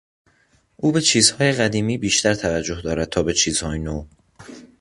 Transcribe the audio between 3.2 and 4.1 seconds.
به چیزهای نو.